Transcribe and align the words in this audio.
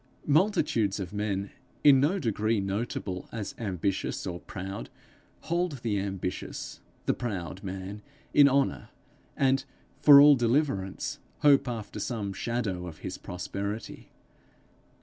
Multitudes 0.25 0.99
of 0.99 1.13
men, 1.13 1.51
in 1.83 1.99
no 1.99 2.17
degree 2.17 2.59
notable 2.59 3.29
as 3.31 3.53
ambitious 3.59 4.25
or 4.25 4.39
proud, 4.39 4.89
hold 5.41 5.73
the 5.83 5.99
ambitious, 5.99 6.81
the 7.05 7.13
proud 7.13 7.61
man 7.63 8.01
in 8.33 8.49
honour, 8.49 8.89
and, 9.37 9.63
for 9.99 10.19
all 10.19 10.33
deliverance, 10.35 11.19
hope 11.41 11.67
after 11.67 11.99
some 11.99 12.33
shadow 12.33 12.87
of 12.87 12.97
his 13.05 13.19
prosperity. 13.19 14.09